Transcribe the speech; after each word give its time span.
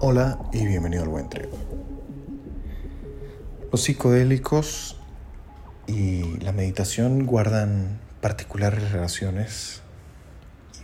Hola 0.00 0.38
y 0.52 0.64
bienvenido 0.64 1.02
al 1.02 1.08
Buen 1.08 1.28
Trip. 1.28 1.50
Los 3.72 3.82
psicodélicos 3.82 4.96
y 5.88 6.38
la 6.38 6.52
meditación 6.52 7.26
guardan 7.26 7.98
particulares 8.20 8.92
relaciones 8.92 9.82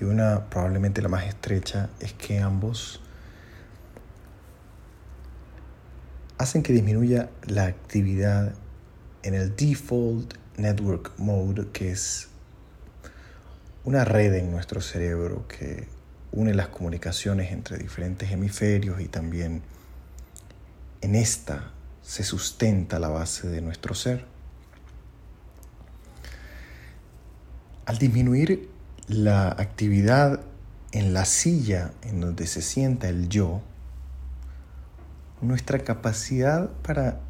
y 0.01 0.05
una 0.05 0.51
probablemente 0.51 1.01
la 1.01 1.09
más 1.09 1.27
estrecha 1.27 1.91
es 2.01 2.13
que 2.13 2.41
ambos 2.41 3.01
hacen 6.37 6.65
que 6.65 6.73
disminuya 6.73 7.31
la 7.47 7.67
actividad 7.67 8.53
en 9.23 9.35
el 9.35 9.55
default 9.55 10.35
network 10.57 11.13
mode 11.19 11.69
que 11.73 11.93
es 11.93 12.31
una 13.85 14.05
red 14.05 14.35
en 14.35 14.51
nuestro 14.51 14.81
cerebro 14.81 15.47
que 15.47 15.94
une 16.35 16.53
las 16.53 16.69
comunicaciones 16.69 17.53
entre 17.53 17.79
diferentes 17.79 18.31
hemisferios 18.31 19.01
y 19.01 19.07
también 19.07 19.63
en 21.01 21.15
esta 21.15 21.71
se 22.03 22.25
sustenta 22.25 22.99
la 22.99 23.09
base 23.09 23.49
de 23.49 23.61
nuestro 23.61 23.95
ser. 23.95 24.27
Al 27.87 27.99
disminuir 27.99 28.69
la 29.07 29.49
actividad 29.49 30.41
en 30.93 31.15
la 31.15 31.25
silla 31.25 31.93
en 32.03 32.21
donde 32.21 32.47
se 32.47 32.63
sienta 32.63 33.09
el 33.09 33.29
yo, 33.29 33.63
nuestra 35.41 35.79
capacidad 35.81 36.71
para 36.83 37.21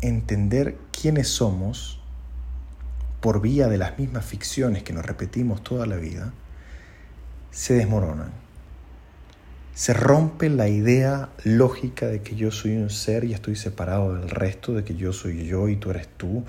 entender 0.00 0.76
quiénes 0.90 1.28
somos 1.28 2.00
por 3.20 3.40
vía 3.40 3.68
de 3.68 3.78
las 3.78 3.98
mismas 3.98 4.24
ficciones 4.24 4.82
que 4.82 4.92
nos 4.92 5.06
repetimos 5.06 5.62
toda 5.62 5.86
la 5.86 5.96
vida, 5.96 6.32
se 7.52 7.74
desmoronan. 7.74 8.32
Se 9.74 9.92
rompe 9.92 10.48
la 10.48 10.68
idea 10.68 11.28
lógica 11.44 12.06
de 12.06 12.22
que 12.22 12.34
yo 12.34 12.50
soy 12.50 12.76
un 12.76 12.90
ser 12.90 13.24
y 13.24 13.34
estoy 13.34 13.56
separado 13.56 14.14
del 14.14 14.28
resto, 14.28 14.74
de 14.74 14.84
que 14.84 14.96
yo 14.96 15.12
soy 15.12 15.46
yo 15.46 15.68
y 15.68 15.76
tú 15.76 15.90
eres 15.90 16.08
tú. 16.16 16.44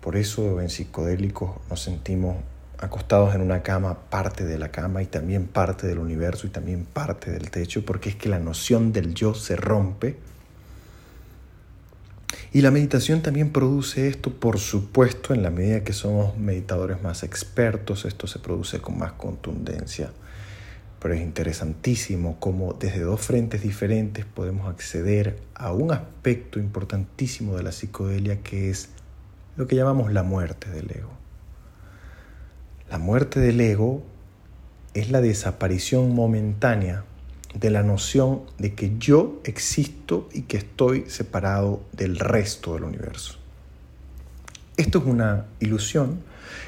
Por 0.00 0.16
eso 0.16 0.60
en 0.60 0.70
psicodélicos 0.70 1.52
nos 1.68 1.82
sentimos 1.82 2.36
acostados 2.78 3.34
en 3.34 3.42
una 3.42 3.62
cama, 3.62 3.98
parte 4.08 4.44
de 4.44 4.58
la 4.58 4.70
cama 4.70 5.02
y 5.02 5.06
también 5.06 5.46
parte 5.46 5.86
del 5.86 5.98
universo 5.98 6.46
y 6.46 6.50
también 6.50 6.86
parte 6.86 7.30
del 7.30 7.50
techo, 7.50 7.84
porque 7.84 8.10
es 8.10 8.16
que 8.16 8.30
la 8.30 8.38
noción 8.38 8.92
del 8.92 9.14
yo 9.14 9.34
se 9.34 9.56
rompe. 9.56 10.16
Y 12.52 12.62
la 12.62 12.70
meditación 12.70 13.22
también 13.22 13.50
produce 13.50 14.08
esto, 14.08 14.32
por 14.32 14.58
supuesto, 14.58 15.34
en 15.34 15.42
la 15.42 15.50
medida 15.50 15.84
que 15.84 15.92
somos 15.92 16.36
meditadores 16.38 17.02
más 17.02 17.22
expertos, 17.22 18.06
esto 18.06 18.26
se 18.26 18.38
produce 18.38 18.80
con 18.80 18.98
más 18.98 19.12
contundencia 19.12 20.10
pero 21.00 21.14
es 21.14 21.22
interesantísimo 21.22 22.38
cómo 22.38 22.74
desde 22.74 23.00
dos 23.00 23.20
frentes 23.20 23.62
diferentes 23.62 24.26
podemos 24.26 24.68
acceder 24.68 25.38
a 25.54 25.72
un 25.72 25.92
aspecto 25.92 26.58
importantísimo 26.58 27.56
de 27.56 27.62
la 27.62 27.72
psicodelia 27.72 28.42
que 28.42 28.70
es 28.70 28.90
lo 29.56 29.66
que 29.66 29.76
llamamos 29.76 30.12
la 30.12 30.22
muerte 30.22 30.70
del 30.70 30.90
ego. 30.90 31.10
La 32.90 32.98
muerte 32.98 33.40
del 33.40 33.60
ego 33.60 34.02
es 34.92 35.10
la 35.10 35.20
desaparición 35.20 36.14
momentánea 36.14 37.04
de 37.54 37.70
la 37.70 37.82
noción 37.82 38.42
de 38.58 38.74
que 38.74 38.98
yo 38.98 39.40
existo 39.44 40.28
y 40.32 40.42
que 40.42 40.58
estoy 40.58 41.04
separado 41.08 41.82
del 41.92 42.18
resto 42.18 42.74
del 42.74 42.84
universo. 42.84 43.38
Esto 44.76 44.98
es 44.98 45.04
una 45.04 45.46
ilusión, 45.60 46.20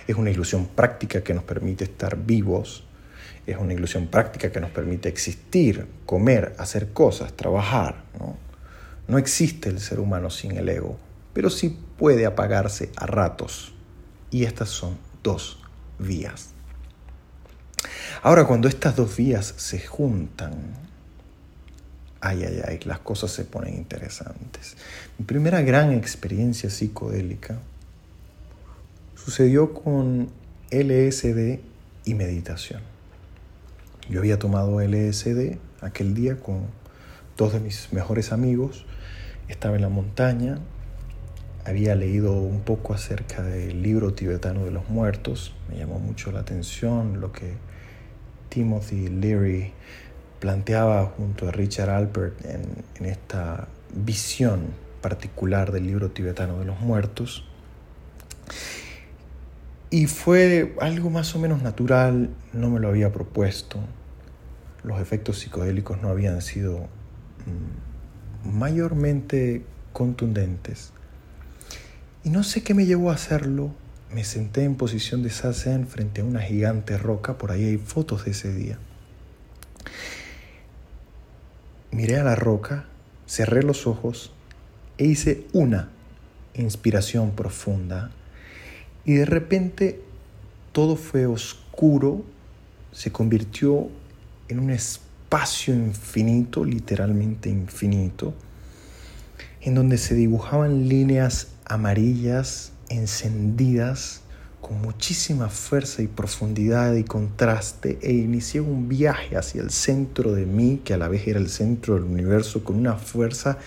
es 0.07 0.17
una 0.17 0.31
ilusión 0.31 0.67
práctica 0.67 1.23
que 1.23 1.35
nos 1.35 1.45
permite 1.45 1.85
estar 1.85 2.17
vivos 2.17 2.85
es 3.47 3.57
una 3.57 3.75
ilusión 3.75 4.07
práctica 4.07 4.53
que 4.53 4.61
nos 4.61 4.71
permite 4.71 5.09
existir, 5.09 5.87
comer, 6.07 6.55
hacer 6.59 6.93
cosas, 6.93 7.33
trabajar. 7.35 8.05
¿no? 9.09 9.19
existe 9.19 9.69
el 9.69 9.79
ser 9.81 10.01
humano 10.01 10.31
sin 10.31 10.53
el 10.53 10.69
ego, 10.69 10.97
pero 11.35 11.51
sí 11.51 11.77
puede 11.99 12.25
apagarse 12.25 12.91
a 12.97 13.07
ratos. 13.07 13.75
Y 14.31 14.45
estas 14.45 14.71
son 14.71 14.97
dos 15.23 15.59
vías. 15.99 16.51
Ahora, 18.23 18.47
cuando 18.47 18.69
estas 18.69 18.97
dos 18.97 19.17
vías 19.17 19.53
se 19.57 19.81
juntan, 19.81 20.55
ay, 22.21 22.45
ay, 22.45 22.63
ay, 22.67 22.81
las 22.85 23.01
cosas 23.01 23.33
se 23.33 23.45
ponen 23.45 23.75
interesantes. 23.75 24.77
Mi 25.19 25.27
primera 25.27 25.61
gran 25.61 25.93
experiencia 25.93 26.71
psicodélica 26.71 27.59
sucedió 29.17 29.75
con 29.75 30.31
LSD 30.71 31.61
y 32.05 32.15
meditación. 32.15 32.92
Yo 34.09 34.19
había 34.19 34.39
tomado 34.39 34.81
LSD 34.81 35.59
aquel 35.81 36.15
día 36.15 36.37
con 36.37 36.67
dos 37.37 37.53
de 37.53 37.61
mis 37.61 37.93
mejores 37.93 38.33
amigos. 38.33 38.85
Estaba 39.49 39.77
en 39.77 39.83
la 39.83 39.89
montaña. 39.89 40.59
Había 41.65 41.95
leído 41.95 42.33
un 42.33 42.61
poco 42.61 42.95
acerca 42.95 43.43
del 43.43 43.83
libro 43.83 44.13
tibetano 44.13 44.65
de 44.65 44.73
los 44.73 44.89
muertos. 44.89 45.55
Me 45.69 45.79
llamó 45.79 46.01
mucho 46.01 46.33
la 46.33 46.41
atención 46.41 47.21
lo 47.21 47.31
que 47.31 47.55
Timothy 48.49 49.09
Leary 49.09 49.73
planteaba 50.41 51.07
junto 51.07 51.49
a 51.49 51.53
Richard 51.53 51.91
Alpert 51.91 52.45
en, 52.45 52.63
en 52.99 53.07
esta 53.07 53.69
visión 53.95 54.75
particular 55.01 55.71
del 55.71 55.87
libro 55.87 56.11
tibetano 56.11 56.59
de 56.59 56.65
los 56.65 56.81
muertos. 56.81 57.47
Y 59.93 60.07
fue 60.07 60.75
algo 60.81 61.11
más 61.11 61.35
o 61.35 61.39
menos 61.39 61.61
natural, 61.61 62.31
no 62.55 62.71
me 62.71 62.81
lo 62.81 62.89
había 62.89 63.13
propuesto. 63.13 63.79
Los 64.85 64.99
efectos 64.99 65.41
psicodélicos 65.41 66.01
no 66.01 66.09
habían 66.09 66.41
sido 66.41 66.89
mm, 67.45 68.59
mayormente 68.59 69.67
contundentes. 69.93 70.95
Y 72.25 72.31
no 72.31 72.43
sé 72.43 72.63
qué 72.63 72.73
me 72.73 72.87
llevó 72.87 73.11
a 73.11 73.17
hacerlo. 73.17 73.75
Me 74.11 74.25
senté 74.25 74.65
en 74.65 74.77
posición 74.77 75.23
de 75.23 75.29
sazen 75.29 75.87
frente 75.87 76.23
a 76.23 76.25
una 76.25 76.41
gigante 76.41 76.97
roca, 76.97 77.37
por 77.37 77.53
ahí 77.53 77.65
hay 77.65 77.77
fotos 77.77 78.25
de 78.25 78.31
ese 78.31 78.51
día. 78.51 78.79
Miré 81.91 82.17
a 82.17 82.25
la 82.25 82.35
roca, 82.35 82.87
cerré 83.27 83.63
los 83.63 83.87
ojos 83.87 84.33
e 84.97 85.05
hice 85.05 85.47
una 85.53 85.91
inspiración 86.55 87.33
profunda 87.33 88.11
y 89.05 89.15
de 89.15 89.25
repente 89.25 90.01
todo 90.73 90.97
fue 90.97 91.27
oscuro, 91.27 92.23
se 92.93 93.11
convirtió 93.11 93.89
en 94.49 94.59
un 94.59 94.71
espacio 94.71 95.75
infinito, 95.75 96.65
literalmente 96.65 97.49
infinito, 97.49 98.35
en 99.61 99.75
donde 99.75 99.99
se 99.99 100.15
dibujaban 100.15 100.89
líneas 100.89 101.49
amarillas 101.65 102.73
encendidas 102.89 104.21
con 104.61 104.81
muchísima 104.81 105.49
fuerza 105.49 106.03
y 106.03 106.07
profundidad 106.07 106.95
y 106.95 107.03
contraste 107.03 107.99
e 108.01 108.13
inicié 108.13 108.61
un 108.61 108.89
viaje 108.89 109.37
hacia 109.37 109.61
el 109.61 109.71
centro 109.71 110.33
de 110.33 110.47
mí, 110.47 110.81
que 110.85 110.95
a 110.95 110.99
la 110.99 111.09
vez 111.09 111.27
era 111.27 111.41
el 111.41 111.49
centro 111.49 111.95
del 111.95 112.05
universo, 112.05 112.63
con 112.63 112.77
una 112.77 112.95
fuerza 112.95 113.59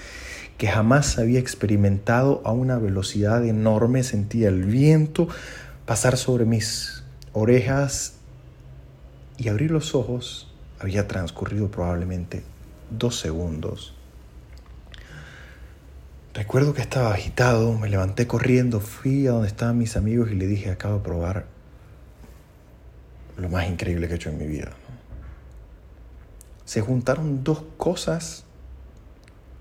que 0.58 0.68
jamás 0.68 1.18
había 1.18 1.40
experimentado 1.40 2.42
a 2.46 2.52
una 2.52 2.78
velocidad 2.78 3.46
enorme. 3.46 4.04
Sentía 4.04 4.50
el 4.50 4.64
viento 4.64 5.28
pasar 5.86 6.18
sobre 6.18 6.46
mis 6.46 7.04
orejas 7.34 8.14
y 9.38 9.50
abrir 9.50 9.72
los 9.72 9.96
ojos. 9.96 10.52
Había 10.80 11.08
transcurrido 11.08 11.70
probablemente 11.70 12.44
dos 12.90 13.20
segundos. 13.20 13.94
Recuerdo 16.34 16.74
que 16.74 16.82
estaba 16.82 17.14
agitado, 17.14 17.78
me 17.78 17.90
levanté 17.90 18.28
corriendo, 18.28 18.82
fui 18.82 19.26
a 19.26 19.32
donde 19.32 19.48
estaban 19.48 19.78
mis 19.78 19.96
amigos 19.96 20.32
y 20.32 20.36
le 20.36 20.48
dije, 20.48 20.70
acabo 20.70 20.98
de 20.98 21.04
probar 21.04 21.46
lo 23.38 23.50
más 23.50 23.70
increíble 23.70 24.08
que 24.08 24.14
he 24.14 24.16
hecho 24.18 24.30
en 24.30 24.38
mi 24.38 24.46
vida. 24.46 24.72
Se 26.66 26.82
juntaron 26.82 27.44
dos 27.44 27.64
cosas 27.78 28.45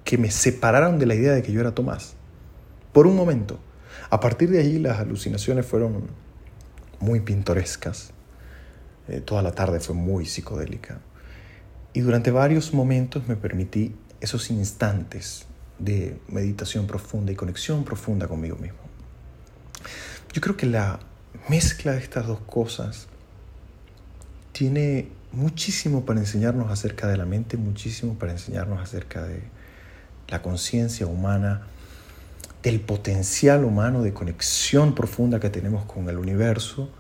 que 0.05 0.19
me 0.19 0.31
separaron 0.31 0.99
de 0.99 1.07
la 1.07 1.15
idea 1.15 1.33
de 1.33 1.43
que 1.43 1.51
yo 1.51 1.61
era 1.61 1.75
Tomás. 1.75 2.15
Por 2.93 3.07
un 3.07 3.17
momento. 3.17 3.59
A 4.11 4.21
partir 4.21 4.51
de 4.51 4.61
allí 4.61 4.79
las 4.79 5.01
alucinaciones 5.01 5.67
fueron 5.67 6.05
muy 7.01 7.21
pintorescas. 7.21 8.11
Eh, 9.09 9.21
toda 9.21 9.43
la 9.43 9.53
tarde 9.53 9.81
fue 9.81 9.95
muy 9.95 10.27
psicodélica. 10.27 11.01
Y 11.93 12.01
durante 12.01 12.31
varios 12.31 12.75
momentos 12.75 13.27
me 13.29 13.37
permití 13.37 13.95
esos 14.21 14.51
instantes 14.51 15.47
de 15.79 16.19
meditación 16.29 16.87
profunda 16.87 17.33
y 17.33 17.35
conexión 17.35 17.85
profunda 17.85 18.29
conmigo 18.29 18.57
mismo. 18.57 18.79
Yo 20.33 20.41
creo 20.41 20.57
que 20.57 20.67
la 20.67 21.01
mezcla 21.49 21.93
de 21.93 21.99
estas 21.99 22.27
dos 22.27 22.41
cosas 22.41 23.09
tiene 24.53 25.09
muchísimo 25.33 26.05
para 26.05 26.21
enseñarnos 26.21 26.71
acerca 26.71 27.07
de 27.07 27.17
la 27.17 27.27
mente, 27.27 27.57
muchísimo 27.57 28.15
para 28.15 28.33
enseñarnos 28.33 28.81
acerca 28.81 29.25
de, 29.25 29.43
la 30.35 30.43
conciencia 30.43 31.07
humana, 31.07 31.63
del 32.65 32.81
potencial 32.81 33.65
humano 33.65 34.03
de 34.03 34.13
conexión 34.13 34.93
profunda 34.97 35.39
que 35.39 35.49
tenemos 35.49 35.85
con 35.85 36.09
el 36.09 36.19
universo, 36.19 36.91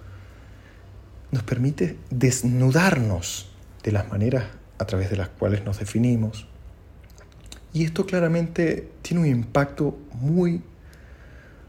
nos 1.32 1.42
permite 1.42 1.98
desnudarnos 2.10 3.50
de 3.82 3.90
las 3.90 4.08
maneras 4.08 4.44
a 4.78 4.84
través 4.84 5.10
de 5.10 5.16
las 5.16 5.30
cuales 5.30 5.64
nos 5.64 5.80
definimos, 5.80 6.46
Y 7.72 7.82
esto 7.82 8.06
claramente 8.06 8.88
tiene 9.02 9.22
un 9.22 9.26
impacto 9.26 9.98
muy, 10.12 10.62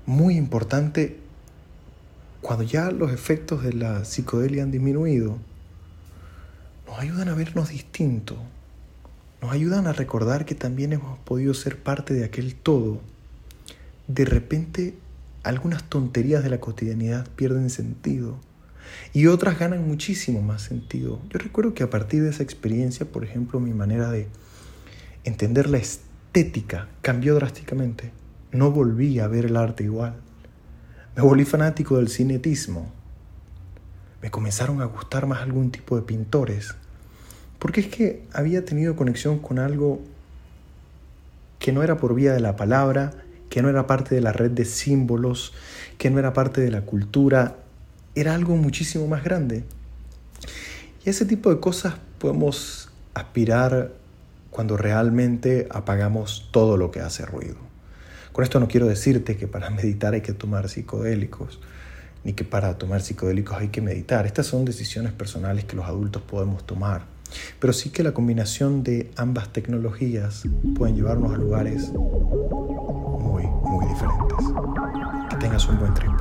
muy 0.06 0.38
importante 0.38 1.18
cuando 2.42 2.64
ya 2.64 2.92
los 2.92 3.12
efectos 3.12 3.64
de 3.64 3.74
la 3.74 4.06
psicodelia 4.06 4.62
han 4.62 4.70
disminuido. 4.70 5.40
Nos 6.86 7.00
ayudan 7.00 7.30
a 7.30 7.34
vernos 7.34 7.70
distintos. 7.70 8.38
Nos 9.46 9.54
ayudan 9.54 9.86
a 9.86 9.94
recordar 9.94 10.44
que 10.44 10.56
también 10.56 10.92
hemos 10.92 11.20
podido 11.20 11.54
ser 11.54 11.78
parte 11.78 12.16
de 12.16 12.24
aquel 12.24 12.56
todo. 12.56 13.00
De 14.08 14.26
repente, 14.26 14.96
algunas 15.44 15.84
tonterías 15.84 16.44
de 16.44 16.50
la 16.50 16.60
cotidianidad 16.60 17.28
pierden 17.36 17.70
sentido 17.70 18.40
y 19.14 19.28
otras 19.28 19.60
ganan 19.60 19.88
muchísimo 19.88 20.42
más 20.42 20.64
sentido. 20.64 21.22
Yo 21.30 21.38
recuerdo 21.38 21.76
que 21.76 21.84
a 21.84 21.92
partir 21.92 22.24
de 22.24 22.32
esa 22.32 22.42
experiencia, 22.42 23.06
por 23.06 23.24
ejemplo, 23.24 23.60
mi 23.60 23.72
manera 23.72 24.10
de 24.10 24.30
entender 25.26 25.70
la 25.70 25.78
estética 25.78 26.88
cambió 27.04 27.36
drásticamente. 27.36 28.12
No 28.52 28.72
volví 28.72 29.20
a 29.20 29.28
ver 29.28 29.46
el 29.46 29.58
arte 29.58 29.84
igual. 29.84 30.16
Me 31.16 31.22
volví 31.22 31.46
fanático 31.46 31.98
del 31.98 32.10
cinetismo. 32.10 32.92
Me 34.24 34.32
comenzaron 34.32 34.82
a 34.82 34.86
gustar 34.86 35.28
más 35.28 35.44
algún 35.44 35.70
tipo 35.70 35.96
de 35.98 36.02
pintores. 36.02 36.74
Porque 37.66 37.82
es 37.82 37.88
que 37.88 38.22
había 38.32 38.64
tenido 38.64 38.96
conexión 38.96 39.40
con 39.40 39.58
algo 39.58 40.00
que 41.58 41.72
no 41.72 41.82
era 41.82 41.98
por 41.98 42.14
vía 42.14 42.32
de 42.32 42.40
la 42.40 42.56
palabra, 42.56 43.12
que 43.50 43.64
no 43.64 43.70
era 43.70 43.88
parte 43.88 44.14
de 44.14 44.22
la 44.22 44.32
red 44.32 44.52
de 44.52 44.66
símbolos, 44.66 45.52
que 45.98 46.12
no 46.12 46.20
era 46.20 46.32
parte 46.32 46.62
de 46.62 46.70
la 46.70 46.82
cultura, 46.82 47.56
era 48.14 48.36
algo 48.36 48.56
muchísimo 48.56 49.08
más 49.08 49.24
grande. 49.24 49.64
Y 51.04 51.10
ese 51.10 51.26
tipo 51.26 51.50
de 51.50 51.60
cosas 51.60 51.96
podemos 52.20 52.90
aspirar 53.16 53.94
cuando 54.52 54.78
realmente 54.78 55.68
apagamos 55.72 56.50
todo 56.52 56.78
lo 56.78 56.92
que 56.92 57.00
hace 57.00 57.26
ruido. 57.26 57.58
Con 58.32 58.44
esto 58.44 58.60
no 58.60 58.68
quiero 58.68 58.86
decirte 58.86 59.38
que 59.38 59.48
para 59.48 59.70
meditar 59.72 60.14
hay 60.14 60.22
que 60.22 60.34
tomar 60.34 60.70
psicodélicos, 60.70 61.60
ni 62.24 62.34
que 62.34 62.44
para 62.44 62.78
tomar 62.78 63.02
psicodélicos 63.02 63.58
hay 63.58 63.70
que 63.70 63.82
meditar. 63.82 64.28
Estas 64.28 64.46
son 64.46 64.66
decisiones 64.66 65.14
personales 65.14 65.66
que 65.66 65.76
los 65.76 65.86
adultos 65.86 66.22
podemos 66.22 66.64
tomar. 66.68 67.15
Pero 67.60 67.74
sí 67.74 67.90
que 67.90 68.04
la 68.04 68.14
combinación 68.14 68.84
de 68.84 69.12
ambas 69.16 69.52
tecnologías 69.52 70.44
pueden 70.76 70.96
llevarnos 70.96 71.34
a 71.34 71.38
lugares 71.38 71.92
muy, 71.92 73.44
muy 73.44 73.86
diferentes. 73.88 74.48
Que 75.30 75.36
tengas 75.38 75.68
un 75.68 75.80
buen 75.80 75.94
trip. 75.94 76.12